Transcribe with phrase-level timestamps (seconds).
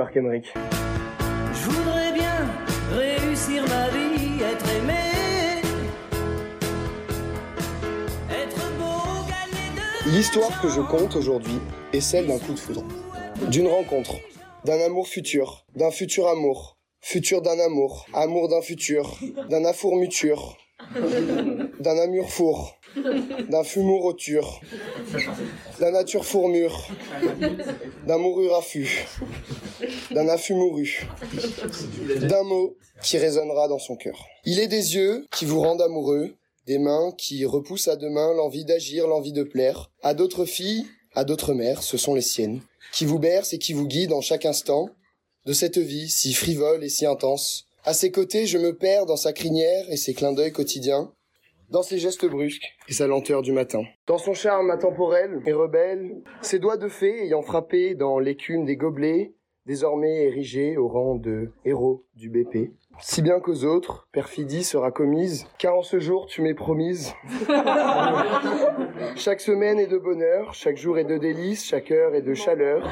[0.00, 0.54] Marc Emmerich.
[1.52, 2.48] Je voudrais bien
[2.90, 5.60] réussir ma vie, être aimé,
[8.30, 11.58] être beau, gagner de L'histoire que je compte aujourd'hui
[11.92, 12.82] est celle d'un coup de foudre.
[13.50, 14.14] D'une rencontre,
[14.64, 19.18] d'un amour futur, d'un futur amour, futur d'un amour, amour d'un futur,
[19.50, 20.56] d'un afour muture,
[21.78, 22.78] d'un amur four,
[23.50, 24.06] d'un fumour
[25.80, 26.88] d'un nature fourmure,
[28.06, 29.06] d'un mourure affût,
[30.10, 31.06] d'un affût mouru,
[32.20, 34.26] d'un mot qui résonnera dans son cœur.
[34.44, 38.64] Il est des yeux qui vous rendent amoureux, des mains qui repoussent à demain l'envie
[38.64, 39.90] d'agir, l'envie de plaire.
[40.02, 42.60] À d'autres filles, à d'autres mères, ce sont les siennes,
[42.92, 44.90] qui vous bercent et qui vous guident en chaque instant
[45.46, 47.64] de cette vie si frivole et si intense.
[47.84, 51.10] À ses côtés, je me perds dans sa crinière et ses clins d'œil quotidiens,
[51.70, 53.82] dans ses gestes brusques et sa lenteur du matin.
[54.06, 58.76] Dans son charme intemporel et rebelle, ses doigts de fée ayant frappé dans l'écume des
[58.76, 59.34] gobelets,
[59.66, 62.72] désormais érigés au rang de héros du BP.
[62.98, 67.14] Si bien qu'aux autres, perfidie sera commise, car en ce jour tu m'es promise.
[69.16, 72.86] chaque semaine est de bonheur, chaque jour est de délices, chaque heure est de chaleur.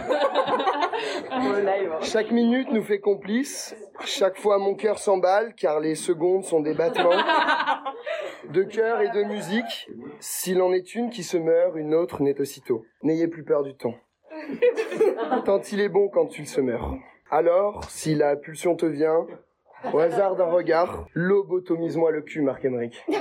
[2.01, 6.75] Chaque minute nous fait complices, chaque fois mon cœur s'emballe, car les secondes sont des
[6.75, 7.11] battements
[8.53, 9.91] de cœur et de musique.
[10.21, 12.85] S'il en est une qui se meurt, une autre naît aussitôt.
[13.03, 13.95] N'ayez plus peur du temps.
[15.45, 16.95] Tant il est bon quand il se meurt.
[17.31, 19.27] Alors, si la pulsion te vient,
[19.93, 23.05] au hasard d'un regard, lobotomise-moi le cul, Marc Emmerich.
[23.09, 23.15] Oh,